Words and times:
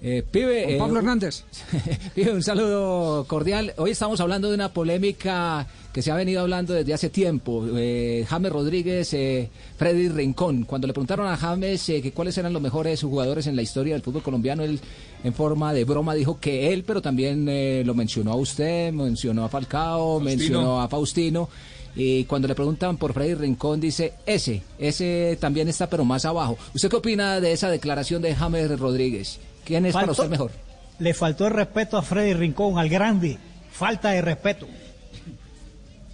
Eh, 0.00 0.22
pibe, 0.30 0.74
eh, 0.74 0.78
Pablo 0.78 0.98
Hernández. 0.98 1.44
pibe, 2.14 2.32
un 2.32 2.42
saludo 2.42 3.24
cordial. 3.26 3.74
Hoy 3.78 3.90
estamos 3.90 4.20
hablando 4.20 4.48
de 4.48 4.54
una 4.54 4.72
polémica 4.72 5.66
que 5.92 6.02
se 6.02 6.12
ha 6.12 6.14
venido 6.14 6.42
hablando 6.42 6.74
desde 6.74 6.94
hace 6.94 7.10
tiempo. 7.10 7.66
Eh, 7.76 8.24
James 8.28 8.52
Rodríguez, 8.52 9.12
eh, 9.14 9.50
Freddy 9.76 10.08
Rincón. 10.08 10.62
Cuando 10.62 10.86
le 10.86 10.92
preguntaron 10.92 11.26
a 11.26 11.36
James 11.36 11.88
eh, 11.88 12.00
que 12.00 12.12
cuáles 12.12 12.38
eran 12.38 12.52
los 12.52 12.62
mejores 12.62 13.02
jugadores 13.02 13.48
en 13.48 13.56
la 13.56 13.62
historia 13.62 13.94
del 13.94 14.02
fútbol 14.02 14.22
colombiano, 14.22 14.62
él 14.62 14.78
en 15.24 15.34
forma 15.34 15.72
de 15.72 15.84
broma 15.84 16.14
dijo 16.14 16.38
que 16.38 16.72
él, 16.72 16.84
pero 16.84 17.02
también 17.02 17.48
eh, 17.48 17.82
lo 17.84 17.94
mencionó 17.94 18.30
a 18.30 18.36
usted, 18.36 18.92
mencionó 18.92 19.44
a 19.44 19.48
Falcao, 19.48 20.20
mencionó 20.20 20.80
a 20.80 20.88
Faustino. 20.88 21.48
Y 21.96 22.24
cuando 22.26 22.46
le 22.46 22.54
preguntan 22.54 22.96
por 22.96 23.12
Freddy 23.12 23.34
Rincón, 23.34 23.80
dice 23.80 24.12
ese, 24.24 24.62
ese 24.78 25.36
también 25.40 25.66
está, 25.66 25.90
pero 25.90 26.04
más 26.04 26.24
abajo. 26.24 26.56
¿Usted 26.74 26.88
qué 26.88 26.96
opina 26.96 27.40
de 27.40 27.50
esa 27.50 27.70
declaración 27.70 28.22
de 28.22 28.36
James 28.36 28.78
Rodríguez? 28.78 29.40
¿Quién 29.68 29.84
es 29.84 29.92
para 29.92 30.12
usted 30.12 30.30
mejor? 30.30 30.50
Le 30.98 31.12
faltó 31.12 31.46
el 31.46 31.52
respeto 31.52 31.98
a 31.98 32.02
Freddy 32.02 32.32
Rincón, 32.32 32.78
al 32.78 32.88
grande. 32.88 33.36
Falta 33.70 34.12
de 34.12 34.22
respeto. 34.22 34.66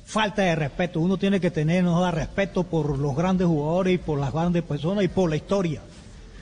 Falta 0.04 0.42
de 0.42 0.56
respeto. 0.56 0.98
Uno 0.98 1.16
tiene 1.18 1.38
que 1.38 1.52
tener, 1.52 1.84
nos 1.84 2.00
da 2.00 2.10
respeto 2.10 2.64
por 2.64 2.98
los 2.98 3.14
grandes 3.14 3.46
jugadores 3.46 3.94
y 3.94 3.98
por 3.98 4.18
las 4.18 4.32
grandes 4.32 4.64
personas 4.64 5.04
y 5.04 5.08
por 5.08 5.30
la 5.30 5.36
historia. 5.36 5.80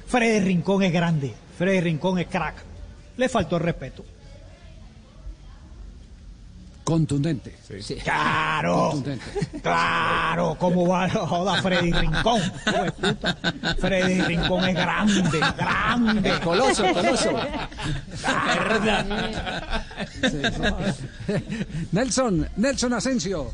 Freddy 0.07 0.41
Rincón 0.41 0.83
es 0.85 0.93
grande. 0.93 1.35
Freddy 1.59 1.81
Rincón 1.81 2.19
es 2.19 2.29
crack. 2.29 2.65
Le 3.19 3.29
faltó 3.29 3.57
el 3.57 3.63
respeto. 3.63 4.03
Contundente. 6.85 7.55
Claro, 8.03 8.91
Contundente. 8.91 9.61
claro, 9.63 10.57
¿cómo 10.59 10.89
va 10.89 11.09
joda 11.09 11.63
Freddy 11.63 11.93
Rincón? 11.93 12.41
Freddy 13.79 14.21
Rincón 14.23 14.65
es 14.69 14.75
grande, 14.75 15.41
grande. 15.57 16.41
Coloso, 16.43 16.85
coloso. 16.93 17.41
Nelson, 21.93 22.49
Nelson 22.57 22.93
Asensio. 22.95 23.53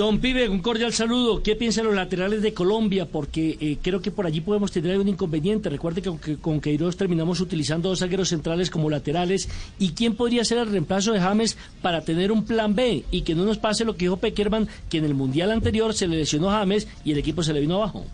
Don 0.00 0.18
Pibe, 0.18 0.48
un 0.48 0.60
cordial 0.60 0.94
saludo. 0.94 1.42
¿Qué 1.42 1.56
piensan 1.56 1.84
los 1.84 1.94
laterales 1.94 2.40
de 2.40 2.54
Colombia? 2.54 3.04
Porque 3.04 3.58
eh, 3.60 3.76
creo 3.82 4.00
que 4.00 4.10
por 4.10 4.24
allí 4.24 4.40
podemos 4.40 4.72
tener 4.72 4.98
un 4.98 5.08
inconveniente. 5.08 5.68
Recuerde 5.68 6.00
que 6.00 6.08
con, 6.08 6.18
que 6.18 6.38
con 6.38 6.58
Queiroz 6.58 6.96
terminamos 6.96 7.38
utilizando 7.42 7.90
dos 7.90 7.98
zagueros 7.98 8.30
centrales 8.30 8.70
como 8.70 8.88
laterales. 8.88 9.50
¿Y 9.78 9.90
quién 9.90 10.16
podría 10.16 10.42
ser 10.42 10.56
el 10.56 10.70
reemplazo 10.70 11.12
de 11.12 11.20
James 11.20 11.58
para 11.82 12.00
tener 12.00 12.32
un 12.32 12.46
plan 12.46 12.74
B? 12.74 13.04
Y 13.10 13.20
que 13.20 13.34
no 13.34 13.44
nos 13.44 13.58
pase 13.58 13.84
lo 13.84 13.92
que 13.92 14.06
dijo 14.06 14.16
Peckerman, 14.16 14.68
que 14.88 14.96
en 14.96 15.04
el 15.04 15.12
Mundial 15.12 15.50
anterior 15.50 15.92
se 15.92 16.08
le 16.08 16.16
lesionó 16.16 16.48
James 16.48 16.88
y 17.04 17.12
el 17.12 17.18
equipo 17.18 17.42
se 17.42 17.52
le 17.52 17.60
vino 17.60 17.74
abajo. 17.76 18.06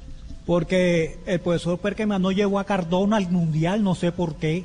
Porque 0.44 1.20
el 1.24 1.38
profesor 1.38 1.78
Perkeman 1.78 2.20
no 2.20 2.32
llevó 2.32 2.58
a 2.58 2.64
Cardona 2.64 3.18
al 3.18 3.30
mundial, 3.30 3.84
no 3.84 3.94
sé 3.94 4.10
por 4.10 4.34
qué. 4.34 4.64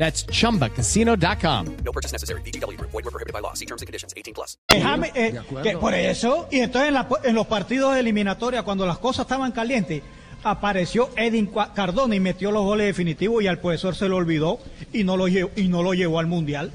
That's 0.00 0.24
chumbacasino.com. 0.26 1.66
No 1.84 1.92
purchase 1.92 2.12
necessary. 2.12 2.40
VGW 2.42 2.76
Group. 2.78 2.90
Void 2.90 3.04
or 3.06 3.10
prohibited 3.12 3.34
by 3.34 3.40
law. 3.42 3.52
See 3.54 3.66
terms 3.66 3.82
and 3.82 3.86
conditions. 3.86 4.14
18 4.16 4.32
plus. 4.34 4.56
que 4.66 4.80
James, 4.80 5.10
eh, 5.14 5.38
que 5.62 5.76
por 5.76 5.92
eso, 5.94 6.48
y 6.50 6.60
entonces 6.60 6.88
en, 6.88 6.94
la- 6.94 7.06
en 7.22 7.34
los 7.34 7.46
partidos 7.46 7.92
de 7.94 8.00
eliminatoria, 8.00 8.62
cuando 8.62 8.86
las 8.86 8.96
cosas 8.98 9.26
estaban 9.26 9.52
calientes, 9.52 10.02
apareció 10.42 11.10
Edin 11.16 11.52
Cua- 11.52 11.74
Cardona 11.74 12.14
y 12.16 12.20
metió 12.20 12.50
los 12.50 12.64
goles 12.64 12.86
definitivos 12.86 13.42
y 13.42 13.46
al 13.46 13.58
profesor 13.58 13.94
se 13.94 14.08
lo 14.08 14.16
olvidó 14.16 14.58
y 14.90 15.04
no 15.04 15.18
lo 15.18 15.28
llevó, 15.28 15.50
y 15.54 15.68
no 15.68 15.82
lo 15.82 15.92
llevó 15.92 16.18
al 16.18 16.26
mundial. 16.26 16.72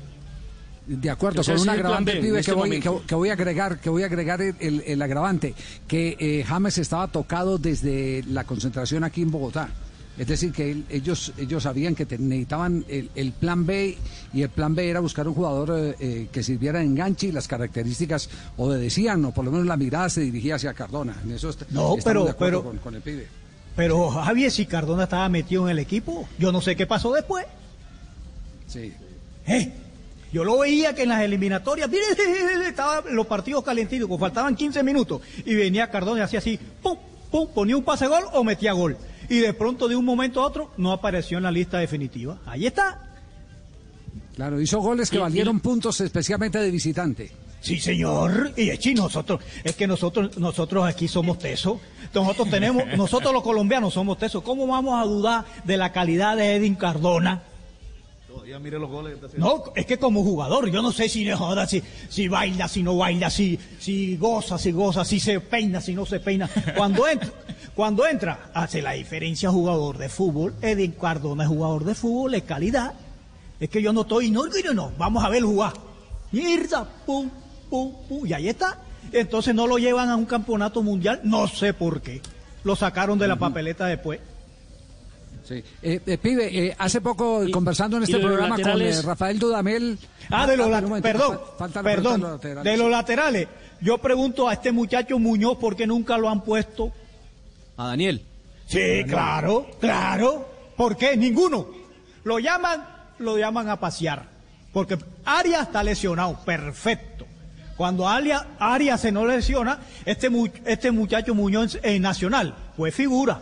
De 0.85 1.09
acuerdo, 1.09 1.43
con 1.43 1.59
un 1.59 1.67
agravante, 1.69 2.13
B 2.13 2.21
pibe, 2.21 2.39
este 2.41 2.51
que, 2.51 2.55
voy, 2.55 2.79
que- 2.79 2.99
que 3.07 3.15
voy 3.15 3.29
a 3.29 3.33
agregar, 3.33 3.79
que 3.81 3.89
voy 3.89 4.03
a 4.03 4.05
agregar 4.05 4.39
el, 4.43 4.55
el- 4.59 4.83
el 4.85 5.01
agravante, 5.01 5.55
que 5.87 6.15
eh, 6.19 6.43
James 6.47 6.77
estaba 6.77 7.07
tocado 7.07 7.57
desde 7.57 8.23
la 8.27 8.43
concentración 8.43 9.03
aquí 9.03 9.23
en 9.23 9.31
Bogotá. 9.31 9.69
Es 10.17 10.27
decir, 10.27 10.51
que 10.53 10.71
él- 10.71 10.85
ellos, 10.89 11.33
ellos 11.37 11.63
sabían 11.63 11.93
que 11.95 12.05
te- 12.05 12.17
necesitaban 12.17 12.85
el, 12.87 13.09
el 13.15 13.31
plan 13.33 13.65
B 13.65 13.97
y 14.33 14.41
el 14.43 14.49
plan 14.49 14.73
B 14.73 14.89
era 14.89 15.01
buscar 15.01 15.27
un 15.27 15.33
jugador 15.33 15.77
eh, 15.77 15.95
eh, 15.99 16.27
que 16.31 16.41
sirviera 16.41 16.79
de 16.79 16.85
enganche 16.85 17.27
y 17.27 17.31
las 17.33 17.47
características 17.49 18.29
obedecían, 18.57 19.25
o 19.25 19.31
por 19.33 19.43
lo 19.43 19.51
menos 19.51 19.67
la 19.67 19.75
mirada 19.77 20.09
se 20.09 20.21
dirigía 20.21 20.55
hacia 20.55 20.73
Cardona. 20.73 21.15
En 21.23 21.31
eso 21.31 21.49
est- 21.49 21.63
No, 21.69 21.95
pero- 22.03 22.25
de 22.25 22.33
pero- 22.33 22.63
con, 22.63 22.77
con 22.77 22.95
el 22.95 23.01
pibe. 23.01 23.27
Pero 23.75 24.09
Javier, 24.09 24.51
si 24.51 24.65
Cardona 24.65 25.03
estaba 25.03 25.27
metido 25.27 25.65
en 25.65 25.71
el 25.71 25.79
equipo, 25.79 26.29
yo 26.39 26.53
no 26.53 26.61
sé 26.61 26.77
qué 26.77 26.87
pasó 26.87 27.11
después. 27.11 27.45
Sí. 28.67 28.93
Eh, 29.47 29.71
Yo 30.31 30.43
lo 30.43 30.59
veía 30.59 30.93
que 30.95 31.03
en 31.03 31.09
las 31.09 31.21
eliminatorias, 31.21 31.89
mire, 31.89 32.03
estaban 32.67 33.03
los 33.15 33.25
partidos 33.27 33.63
calentitos, 33.63 34.09
faltaban 34.19 34.55
15 34.55 34.83
minutos, 34.83 35.21
y 35.45 35.55
venía 35.55 35.89
Cardona 35.89 36.19
y 36.21 36.23
hacía 36.23 36.39
así, 36.39 36.59
pum, 36.81 36.97
pum, 37.31 37.47
ponía 37.53 37.77
un 37.77 37.83
pase 37.83 38.07
gol 38.07 38.23
o 38.33 38.43
metía 38.43 38.73
gol. 38.73 38.97
Y 39.29 39.39
de 39.39 39.53
pronto, 39.53 39.87
de 39.87 39.95
un 39.95 40.05
momento 40.05 40.41
a 40.41 40.45
otro, 40.47 40.71
no 40.77 40.91
apareció 40.91 41.37
en 41.37 41.43
la 41.43 41.51
lista 41.51 41.77
definitiva. 41.79 42.39
Ahí 42.45 42.65
está. 42.65 43.01
Claro, 44.35 44.59
hizo 44.59 44.79
goles 44.79 45.09
que 45.09 45.15
Y- 45.15 45.19
y- 45.19 45.21
valieron 45.21 45.59
puntos 45.59 45.99
especialmente 46.01 46.59
de 46.59 46.69
visitante. 46.71 47.31
Sí, 47.61 47.79
señor. 47.79 48.53
Y 48.55 48.69
es 48.69 48.85
nosotros, 48.95 49.39
es 49.63 49.75
que 49.75 49.87
nosotros, 49.87 50.37
nosotros 50.37 50.85
aquí 50.85 51.07
somos 51.07 51.39
tesos. 51.39 51.79
Nosotros 52.13 52.49
tenemos, 52.49 52.83
nosotros 52.97 53.33
los 53.33 53.41
colombianos 53.41 53.93
somos 53.93 54.17
tesos. 54.19 54.43
¿Cómo 54.43 54.67
vamos 54.67 55.01
a 55.01 55.07
dudar 55.07 55.45
de 55.63 55.77
la 55.77 55.91
calidad 55.91 56.37
de 56.37 56.55
Edin 56.55 56.75
Cardona? 56.75 57.41
No, 59.37 59.63
es 59.75 59.85
que 59.85 59.97
como 59.97 60.23
jugador, 60.23 60.69
yo 60.69 60.81
no 60.81 60.91
sé 60.91 61.09
si 61.09 61.29
joda, 61.31 61.65
si, 61.65 61.81
si 62.09 62.27
baila, 62.27 62.67
si 62.67 62.83
no 62.83 62.97
baila, 62.97 63.29
si, 63.29 63.57
si 63.79 64.17
goza, 64.17 64.57
si 64.57 64.71
goza, 64.71 65.03
si 65.05 65.19
se 65.19 65.39
peina, 65.39 65.81
si 65.81 65.93
no 65.93 66.05
se 66.05 66.19
peina. 66.19 66.49
Cuando 66.75 67.07
entra, 67.07 67.29
cuando 67.75 68.07
entra, 68.07 68.49
hace 68.53 68.81
la 68.81 68.91
diferencia 68.93 69.49
jugador 69.51 69.97
de 69.97 70.09
fútbol. 70.09 70.53
Edin 70.61 70.91
Cardona 70.93 71.43
es 71.43 71.49
jugador 71.49 71.83
de 71.83 71.93
fútbol, 71.95 72.33
es 72.35 72.43
calidad. 72.43 72.93
Es 73.59 73.69
que 73.69 73.81
yo 73.81 73.91
no 73.93 74.01
estoy, 74.01 74.31
no, 74.31 74.43
no, 74.45 74.73
no, 74.73 74.91
vamos 74.97 75.23
a 75.23 75.29
ver 75.29 75.43
jugar. 75.43 75.73
Mierda, 76.31 76.87
pum, 77.05 77.29
pum, 77.69 77.93
pum, 78.07 78.25
y 78.25 78.33
ahí 78.33 78.49
está. 78.49 78.79
Entonces 79.11 79.53
no 79.53 79.67
lo 79.67 79.77
llevan 79.77 80.09
a 80.09 80.15
un 80.15 80.25
campeonato 80.25 80.81
mundial, 80.81 81.21
no 81.23 81.47
sé 81.47 81.73
por 81.73 82.01
qué. 82.01 82.21
Lo 82.63 82.75
sacaron 82.75 83.19
de 83.19 83.27
la 83.27 83.35
papeleta 83.35 83.85
después. 83.87 84.19
Sí. 85.47 85.63
Eh, 85.83 86.01
eh, 86.07 86.17
pibe, 86.17 86.47
eh, 86.67 86.75
hace 86.79 87.01
poco 87.01 87.43
Y- 87.43 87.51
conversando 87.51 87.97
en 87.97 88.03
este 88.03 88.17
programa 88.17 88.55
con 88.55 88.63
laterales- 88.65 88.99
eh, 88.99 89.01
Rafael 89.03 89.37
Dudamel. 89.37 89.99
Ah, 90.31 90.47
de 90.47 90.57
los 90.57 90.65
pero 90.65 90.75
lat- 90.75 90.83
un 90.83 90.89
momento, 90.89 91.07
perdón, 91.07 91.37
fa- 91.37 91.57
falta 91.59 91.79
la 91.79 91.83
perdón, 91.83 92.03
pregunta 92.21 92.25
de 92.25 92.27
los 92.27 92.31
laterales. 92.33 92.63
de 92.71 92.77
los 92.77 92.89
laterales. 92.91 93.47
Yo 93.81 93.97
pregunto 93.99 94.49
a 94.49 94.53
este 94.53 94.71
muchacho 94.71 95.19
Muñoz 95.19 95.57
por 95.59 95.75
qué 95.75 95.85
nunca 95.85 96.17
lo 96.17 96.29
han 96.29 96.41
puesto. 96.41 96.91
A 97.77 97.87
Daniel. 97.87 98.21
Sí, 98.67 99.03
claro, 99.07 99.67
claro. 99.79 100.47
¿Por 100.75 100.97
qué? 100.97 101.15
Ninguno. 101.15 101.67
Lo 102.23 102.39
llaman, 102.39 102.85
lo 103.19 103.37
llaman 103.37 103.69
a 103.69 103.79
pasear. 103.79 104.27
Porque 104.73 104.97
Arias 105.23 105.63
está 105.67 105.83
lesionado, 105.83 106.37
perfecto. 106.45 107.25
Cuando 107.77 108.07
Arias, 108.07 108.43
Arias 108.59 109.01
se 109.01 109.11
no 109.11 109.25
lesiona, 109.25 109.79
este, 110.05 110.29
mu- 110.29 110.47
este 110.65 110.91
muchacho 110.91 111.35
Muñoz 111.35 111.77
en 111.83 112.01
Nacional, 112.01 112.55
pues 112.77 112.95
figura. 112.95 113.41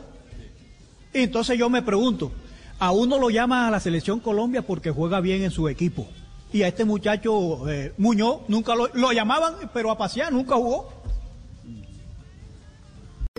Y 1.14 1.22
entonces 1.22 1.58
yo 1.58 1.70
me 1.70 1.82
pregunto, 1.84 2.32
a 2.80 2.92
uno 2.92 3.20
lo 3.20 3.30
llaman 3.30 3.66
a 3.66 3.72
la 3.72 3.80
selección 3.80 4.20
Colombia 4.20 4.64
porque 4.64 4.90
juega 4.92 5.22
bien 5.22 5.44
en 5.44 5.52
su 5.52 5.70
equipo. 5.70 6.08
Y 6.52 6.64
a 6.64 6.68
este 6.68 6.86
muchacho 6.86 7.70
eh, 7.70 7.94
Muñoz 7.98 8.42
nunca 8.48 8.76
lo, 8.76 8.88
lo 8.94 9.12
llamaban, 9.12 9.56
pero 9.74 9.90
a 9.92 9.98
pasear 9.98 10.32
nunca 10.34 10.56
jugó. 10.56 11.03